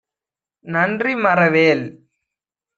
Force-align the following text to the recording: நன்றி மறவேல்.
நன்றி 0.65 1.13
மறவேல். 1.15 1.85